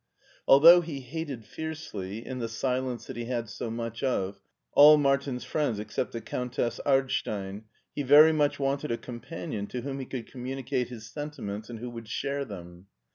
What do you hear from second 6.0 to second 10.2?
the Countess Ardstein, he very much wanted a companion to whom he